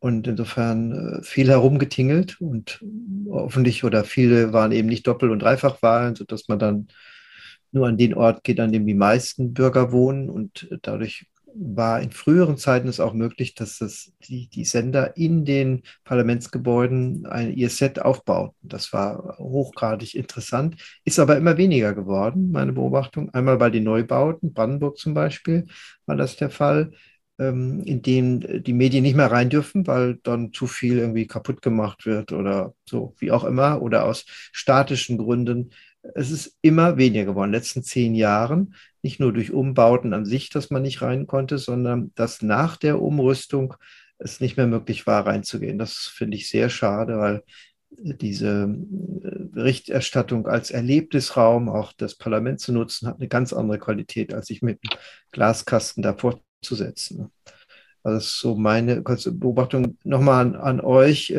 und 0.00 0.26
insofern 0.26 1.20
äh, 1.20 1.22
viel 1.22 1.48
herumgetingelt 1.48 2.40
und 2.40 2.80
hoffentlich 3.30 3.84
oder 3.84 4.04
viele 4.04 4.52
waren 4.52 4.72
eben 4.72 4.88
nicht 4.88 5.06
Doppel- 5.06 5.30
und 5.30 5.40
Dreifachwahlen, 5.40 6.16
sodass 6.16 6.48
man 6.48 6.58
dann 6.58 6.88
nur 7.72 7.86
an 7.88 7.98
den 7.98 8.14
Ort 8.14 8.44
geht, 8.44 8.60
an 8.60 8.72
dem 8.72 8.86
die 8.86 8.94
meisten 8.94 9.54
Bürger 9.54 9.92
wohnen 9.92 10.30
und 10.30 10.68
dadurch 10.82 11.26
war 11.58 12.00
in 12.00 12.10
früheren 12.10 12.56
Zeiten 12.56 12.88
es 12.88 13.00
auch 13.00 13.12
möglich, 13.12 13.54
dass 13.54 13.78
das 13.78 14.12
die, 14.24 14.48
die 14.48 14.64
Sender 14.64 15.16
in 15.16 15.44
den 15.44 15.82
Parlamentsgebäuden 16.04 17.26
ein, 17.26 17.54
ihr 17.54 17.70
Set 17.70 18.00
aufbauten. 18.00 18.56
Das 18.62 18.92
war 18.92 19.36
hochgradig 19.38 20.14
interessant, 20.14 20.76
ist 21.04 21.18
aber 21.18 21.36
immer 21.36 21.56
weniger 21.56 21.94
geworden, 21.94 22.50
meine 22.50 22.72
Beobachtung. 22.72 23.30
Einmal 23.34 23.56
bei 23.56 23.70
den 23.70 23.84
Neubauten, 23.84 24.52
Brandenburg 24.52 24.98
zum 24.98 25.14
Beispiel, 25.14 25.66
war 26.06 26.16
das 26.16 26.36
der 26.36 26.50
Fall, 26.50 26.92
ähm, 27.38 27.82
in 27.84 28.02
dem 28.02 28.62
die 28.62 28.72
Medien 28.72 29.02
nicht 29.02 29.16
mehr 29.16 29.30
rein 29.30 29.50
dürfen, 29.50 29.86
weil 29.86 30.18
dann 30.22 30.52
zu 30.52 30.66
viel 30.66 30.98
irgendwie 30.98 31.26
kaputt 31.26 31.62
gemacht 31.62 32.06
wird 32.06 32.32
oder 32.32 32.74
so, 32.88 33.14
wie 33.18 33.30
auch 33.30 33.44
immer, 33.44 33.82
oder 33.82 34.04
aus 34.04 34.24
statischen 34.52 35.18
Gründen 35.18 35.70
es 36.14 36.30
ist 36.30 36.56
immer 36.62 36.96
weniger 36.96 37.24
geworden 37.24 37.48
in 37.48 37.52
den 37.52 37.60
letzten 37.60 37.82
zehn 37.82 38.14
Jahren. 38.14 38.74
Nicht 39.02 39.20
nur 39.20 39.32
durch 39.32 39.52
Umbauten 39.52 40.12
an 40.14 40.24
sich, 40.24 40.50
dass 40.50 40.70
man 40.70 40.82
nicht 40.82 41.02
rein 41.02 41.26
konnte, 41.26 41.58
sondern 41.58 42.12
dass 42.14 42.42
nach 42.42 42.76
der 42.76 43.00
Umrüstung 43.00 43.74
es 44.18 44.40
nicht 44.40 44.56
mehr 44.56 44.66
möglich 44.66 45.06
war, 45.06 45.26
reinzugehen. 45.26 45.78
Das 45.78 45.94
finde 45.94 46.36
ich 46.36 46.48
sehr 46.48 46.70
schade, 46.70 47.18
weil 47.18 47.42
diese 47.90 48.64
äh, 48.64 49.44
Berichterstattung 49.52 50.46
als 50.46 50.70
Erlebnisraum 50.70 51.68
auch 51.68 51.92
das 51.92 52.16
Parlament 52.16 52.60
zu 52.60 52.72
nutzen, 52.72 53.08
hat 53.08 53.16
eine 53.16 53.28
ganz 53.28 53.52
andere 53.52 53.78
Qualität, 53.78 54.34
als 54.34 54.46
sich 54.46 54.62
mit 54.62 54.80
einem 54.82 55.00
Glaskasten 55.32 56.02
davor 56.02 56.40
zu 56.62 56.74
setzen. 56.74 57.30
Also 58.02 58.18
das 58.18 58.26
ist 58.26 58.40
so 58.40 58.54
meine 58.54 59.02
kurze 59.02 59.32
Beobachtung. 59.32 59.98
Nochmal 60.04 60.46
an, 60.46 60.56
an 60.56 60.80
euch. 60.80 61.32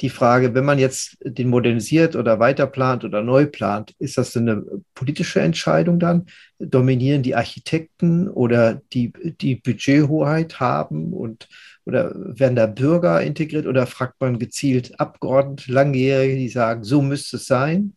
Die 0.00 0.10
Frage, 0.10 0.54
wenn 0.54 0.64
man 0.64 0.78
jetzt 0.78 1.16
den 1.22 1.48
modernisiert 1.48 2.16
oder 2.16 2.40
weiterplant 2.40 3.04
oder 3.04 3.22
neu 3.22 3.46
plant, 3.46 3.94
ist 3.98 4.18
das 4.18 4.36
eine 4.36 4.64
politische 4.94 5.40
Entscheidung 5.40 6.00
dann? 6.00 6.26
Dominieren 6.58 7.22
die 7.22 7.36
Architekten 7.36 8.28
oder 8.28 8.82
die, 8.92 9.12
die 9.40 9.56
Budgethoheit 9.56 10.58
haben 10.58 11.12
und 11.12 11.48
oder 11.86 12.12
werden 12.14 12.56
da 12.56 12.66
Bürger 12.66 13.22
integriert 13.22 13.66
oder 13.66 13.86
fragt 13.86 14.20
man 14.20 14.38
gezielt 14.38 14.98
Abgeordnete, 14.98 15.70
Langjährige, 15.70 16.36
die 16.36 16.48
sagen, 16.48 16.82
so 16.82 17.02
müsste 17.02 17.36
es 17.36 17.46
sein? 17.46 17.94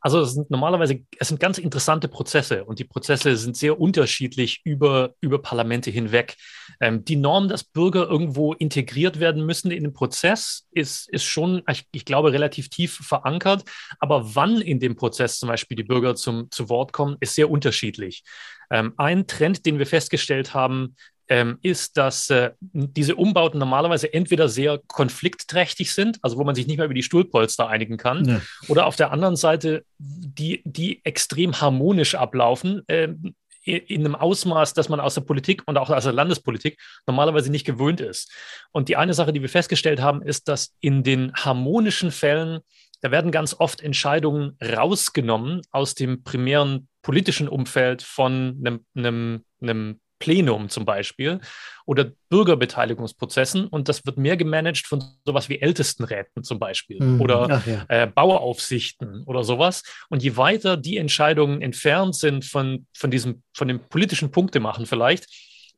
Also 0.00 0.20
es 0.20 0.32
sind 0.32 0.50
normalerweise, 0.50 1.00
es 1.18 1.28
sind 1.28 1.40
ganz 1.40 1.58
interessante 1.58 2.08
Prozesse 2.08 2.64
und 2.64 2.78
die 2.78 2.84
Prozesse 2.84 3.36
sind 3.36 3.56
sehr 3.56 3.78
unterschiedlich 3.78 4.60
über, 4.64 5.14
über 5.20 5.40
Parlamente 5.40 5.90
hinweg. 5.90 6.36
Ähm, 6.80 7.04
die 7.04 7.16
Norm, 7.16 7.48
dass 7.48 7.64
Bürger 7.64 8.08
irgendwo 8.08 8.54
integriert 8.54 9.20
werden 9.20 9.44
müssen 9.44 9.70
in 9.70 9.84
den 9.84 9.92
Prozess, 9.92 10.66
ist, 10.70 11.08
ist 11.10 11.24
schon, 11.24 11.62
ich, 11.70 11.86
ich, 11.92 12.04
glaube, 12.04 12.32
relativ 12.32 12.70
tief 12.70 12.96
verankert. 13.02 13.64
Aber 13.98 14.34
wann 14.34 14.60
in 14.60 14.80
dem 14.80 14.96
Prozess 14.96 15.38
zum 15.38 15.48
Beispiel 15.48 15.76
die 15.76 15.84
Bürger 15.84 16.14
zum, 16.14 16.50
zu 16.50 16.68
Wort 16.68 16.92
kommen, 16.92 17.16
ist 17.20 17.34
sehr 17.34 17.50
unterschiedlich. 17.50 18.24
Ähm, 18.70 18.94
ein 18.96 19.26
Trend, 19.26 19.66
den 19.66 19.78
wir 19.78 19.86
festgestellt 19.86 20.54
haben, 20.54 20.96
ähm, 21.30 21.58
ist, 21.62 21.96
dass 21.96 22.28
äh, 22.28 22.50
diese 22.60 23.14
Umbauten 23.14 23.60
normalerweise 23.60 24.12
entweder 24.12 24.48
sehr 24.48 24.80
konfliktträchtig 24.88 25.94
sind, 25.94 26.18
also 26.22 26.36
wo 26.36 26.44
man 26.44 26.56
sich 26.56 26.66
nicht 26.66 26.76
mehr 26.76 26.86
über 26.86 26.94
die 26.94 27.04
Stuhlpolster 27.04 27.68
einigen 27.68 27.96
kann, 27.96 28.24
ja. 28.24 28.40
oder 28.66 28.86
auf 28.86 28.96
der 28.96 29.12
anderen 29.12 29.36
Seite, 29.36 29.84
die, 29.98 30.60
die 30.64 31.02
extrem 31.04 31.60
harmonisch 31.60 32.16
ablaufen. 32.16 32.82
Äh, 32.88 33.14
in 33.62 34.00
einem 34.00 34.14
Ausmaß, 34.14 34.72
das 34.72 34.88
man 34.88 35.00
aus 35.00 35.14
der 35.14 35.20
Politik 35.20 35.62
und 35.66 35.76
auch 35.76 35.90
aus 35.90 36.04
der 36.04 36.14
Landespolitik 36.14 36.80
normalerweise 37.06 37.50
nicht 37.50 37.66
gewöhnt 37.66 38.00
ist. 38.00 38.32
Und 38.72 38.88
die 38.88 38.96
eine 38.96 39.12
Sache, 39.12 39.34
die 39.34 39.42
wir 39.42 39.50
festgestellt 39.50 40.00
haben, 40.00 40.22
ist, 40.22 40.48
dass 40.48 40.74
in 40.80 41.02
den 41.02 41.30
harmonischen 41.34 42.10
Fällen, 42.10 42.60
da 43.02 43.10
werden 43.10 43.30
ganz 43.30 43.54
oft 43.56 43.82
Entscheidungen 43.82 44.56
rausgenommen 44.62 45.60
aus 45.70 45.94
dem 45.94 46.24
primären 46.24 46.88
politischen 47.02 47.48
Umfeld 47.48 48.02
von 48.02 48.56
einem, 48.64 48.86
einem, 48.94 49.44
einem 49.60 50.00
Plenum 50.20 50.68
zum 50.68 50.84
Beispiel 50.84 51.40
oder 51.86 52.12
Bürgerbeteiligungsprozessen 52.28 53.66
und 53.66 53.88
das 53.88 54.06
wird 54.06 54.16
mehr 54.16 54.36
gemanagt 54.36 54.86
von 54.86 55.02
sowas 55.24 55.48
wie 55.48 55.60
Ältestenräten 55.60 56.44
zum 56.44 56.60
Beispiel 56.60 57.02
mhm. 57.02 57.20
oder 57.20 57.62
ja. 57.66 57.84
äh, 57.88 58.06
Baueraufsichten 58.06 59.24
oder 59.24 59.42
sowas. 59.42 59.82
Und 60.08 60.22
je 60.22 60.36
weiter 60.36 60.76
die 60.76 60.98
Entscheidungen 60.98 61.62
entfernt 61.62 62.14
sind 62.14 62.44
von, 62.44 62.86
von 62.94 63.10
diesem, 63.10 63.42
von 63.52 63.66
dem 63.66 63.80
politischen 63.80 64.30
Punktemachen 64.30 64.86
vielleicht, 64.86 65.26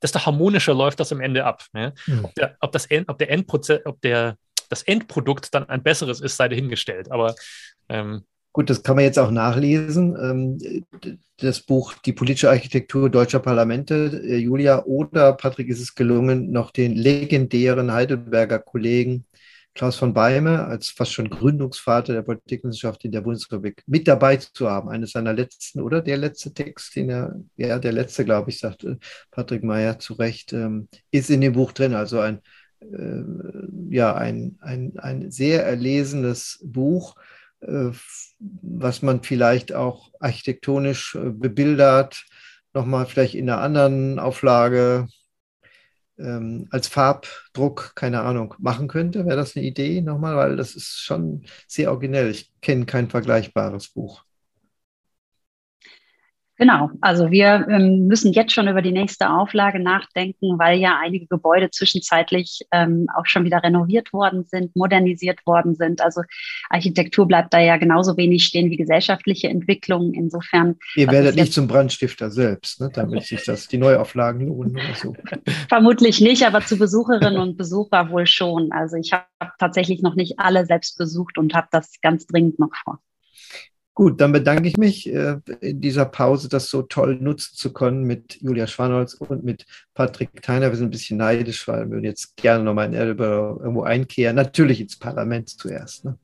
desto 0.02 0.26
harmonischer 0.26 0.75
läuft 0.75 1.00
das 1.00 1.12
am 1.12 1.20
Ende 1.20 1.44
ab. 1.44 1.64
Ne? 1.72 1.94
Mhm. 2.06 2.25
Ob, 2.25 2.34
der, 2.34 2.56
ob, 2.61 2.72
das, 2.72 2.88
ob 3.06 3.18
der 3.18 3.30
Endprozess, 3.30 3.80
ob 3.87 4.00
der, 4.02 4.37
das 4.68 4.82
Endprodukt 4.82 5.54
dann 5.54 5.68
ein 5.68 5.82
besseres 5.82 6.20
ist, 6.20 6.37
sei 6.37 6.49
dahingestellt. 6.49 7.11
Aber 7.11 7.34
ähm, 7.88 8.25
Gut, 8.52 8.68
das 8.68 8.82
kann 8.82 8.97
man 8.97 9.04
jetzt 9.04 9.18
auch 9.18 9.30
nachlesen. 9.30 10.14
Ähm, 10.21 10.85
das 11.38 11.61
Buch 11.61 11.94
Die 12.04 12.12
politische 12.12 12.50
Architektur 12.50 13.09
deutscher 13.09 13.40
Parlamente, 13.40 14.23
äh, 14.25 14.37
Julia 14.37 14.85
oder 14.85 15.32
Patrick 15.32 15.68
ist 15.68 15.80
es 15.80 15.94
gelungen, 15.94 16.50
noch 16.50 16.71
den 16.71 16.94
legendären 16.94 17.92
Heidelberger 17.92 18.59
Kollegen 18.59 19.25
Klaus 19.75 19.97
von 19.97 20.12
Beime 20.12 20.66
als 20.66 20.90
fast 20.90 21.14
schon 21.14 21.30
Gründungsvater 21.30 22.12
der 22.12 22.21
Politikwissenschaft 22.21 23.06
in 23.06 23.12
der 23.12 23.23
Bundesrepublik 23.23 23.82
mit 23.87 24.06
dabei 24.06 24.37
zu 24.37 24.68
haben. 24.68 24.90
Eines 24.90 25.12
seiner 25.12 25.32
letzten 25.32 25.80
oder 25.80 26.02
der 26.02 26.18
letzte 26.18 26.52
Text, 26.52 26.94
den 26.94 27.09
er, 27.09 27.40
ja, 27.56 27.78
der 27.78 27.92
letzte, 27.92 28.26
glaube 28.26 28.50
ich, 28.50 28.59
sagte 28.59 28.99
Patrick 29.30 29.64
Meyer 29.64 29.99
zu 29.99 30.12
Recht, 30.12 30.52
ähm, 30.52 30.88
ist 31.11 31.30
in 31.30 31.40
dem 31.40 31.54
Buch 31.54 31.73
drin. 31.73 31.94
Also 31.94 32.21
ein, 32.21 32.40
äh, 32.82 33.23
ja, 33.88 34.14
ein, 34.14 34.59
ein, 34.61 34.92
ein 34.99 35.30
sehr 35.30 35.64
erlesenes 35.64 36.61
Buch 36.62 37.16
äh, 37.16 37.41
was 37.62 39.02
man 39.02 39.23
vielleicht 39.23 39.73
auch 39.73 40.11
architektonisch 40.21 41.14
äh, 41.14 41.31
bebildert, 41.31 42.25
nochmal 42.75 43.07
vielleicht 43.07 43.35
in 43.35 43.49
einer 43.49 43.61
anderen 43.61 44.19
Auflage 44.19 45.07
ähm, 46.19 46.69
als 46.71 46.88
Farbdruck, 46.88 47.92
keine 47.95 48.23
Ahnung, 48.23 48.54
machen 48.59 48.88
könnte? 48.88 49.26
Wäre 49.26 49.37
das 49.37 49.57
eine 49.57 49.64
Idee 49.64 50.00
nochmal? 50.00 50.37
Weil 50.37 50.57
das 50.57 50.75
ist 50.75 51.00
schon 51.00 51.45
sehr 51.66 51.90
originell. 51.90 52.31
Ich 52.31 52.52
kenne 52.61 52.87
kein 52.87 53.11
vergleichbares 53.11 53.88
Buch. 53.88 54.25
Genau, 56.59 56.90
also 57.00 57.30
wir 57.30 57.66
ähm, 57.71 58.06
müssen 58.06 58.32
jetzt 58.32 58.52
schon 58.52 58.68
über 58.68 58.82
die 58.82 58.92
nächste 58.92 59.30
Auflage 59.30 59.80
nachdenken, 59.80 60.59
weil 60.59 60.78
ja 60.78 60.99
einige 61.02 61.26
Gebäude 61.26 61.71
zwischenzeitlich 61.71 62.61
ähm, 62.71 63.06
auch 63.16 63.25
schon 63.25 63.44
wieder 63.44 63.62
renoviert 63.62 64.12
worden 64.12 64.44
sind, 64.44 64.76
modernisiert 64.76 65.47
worden 65.47 65.75
sind. 65.75 66.02
Also 66.02 66.23
Architektur 66.68 67.26
bleibt 67.26 67.54
da 67.54 67.59
ja 67.59 67.78
genauso 67.78 68.18
wenig 68.18 68.44
stehen 68.44 68.71
wie 68.71 68.76
gesellschaftliche 68.76 69.49
Entwicklung. 69.49 70.12
Insofern. 70.12 70.76
Ihr 70.94 71.11
werdet 71.11 71.37
nicht 71.37 71.54
zum 71.54 71.68
Brandstifter 71.68 72.30
selbst, 72.30 72.80
ne, 72.80 72.90
damit 72.92 73.25
sich 73.25 73.44
das 73.44 73.66
die 73.66 73.78
Neuauflagen 73.78 74.47
lohnen 74.47 74.76
oder 74.76 74.94
so. 74.94 75.16
Vermutlich 75.68 76.21
nicht, 76.21 76.47
aber 76.47 76.61
zu 76.61 76.76
Besucherinnen 76.76 77.40
und 77.40 77.56
Besucher 77.56 78.11
wohl 78.11 78.26
schon. 78.26 78.73
Also 78.73 78.97
ich 78.97 79.12
habe 79.12 79.25
tatsächlich 79.59 80.02
noch 80.02 80.16
nicht 80.16 80.38
alle 80.38 80.66
selbst 80.66 80.99
besucht 80.99 81.38
und 81.38 81.54
habe 81.54 81.68
das 81.71 81.92
ganz 82.02 82.26
dringend 82.26 82.59
noch 82.59 82.75
vor. 82.85 83.00
Gut, 83.94 84.20
dann 84.22 84.32
bedanke 84.32 84.68
ich 84.68 84.78
mich 84.78 85.12
äh, 85.12 85.37
in 85.61 85.82
dieser 85.82 86.06
Pause, 86.06 86.49
das 86.49 86.70
so 86.70 86.80
toll 86.82 87.16
nutzen 87.20 87.56
zu 87.56 87.75
können 87.75 88.04
mit 88.04 88.40
Julia 88.40 88.66
Schwanholz 88.66 89.12
und 89.12 89.44
mit 89.44 89.66
Patrick 89.92 90.40
Theiner. 90.40 90.70
Wir 90.70 90.76
sind 90.76 90.88
ein 90.88 90.90
bisschen 90.90 91.18
neidisch, 91.18 91.68
weil 91.68 91.90
wir 91.90 92.00
jetzt 92.00 92.37
gerne 92.37 92.64
nochmal 92.64 92.87
in 92.87 92.94
Elbe 92.94 93.58
irgendwo 93.61 93.82
einkehren. 93.82 94.37
Natürlich 94.37 94.80
ins 94.80 94.99
Parlament 94.99 95.50
zuerst. 95.50 96.06
Ne? 96.06 96.16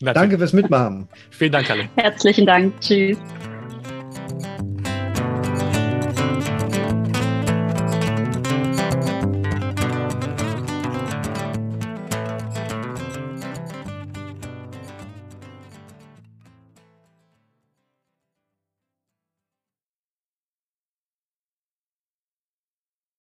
Danke 0.00 0.36
fürs 0.36 0.52
Mitmachen. 0.52 1.08
Vielen 1.30 1.52
Dank, 1.52 1.68
Kalle. 1.68 1.88
Herzlichen 1.94 2.44
Dank. 2.44 2.80
Tschüss. 2.80 3.18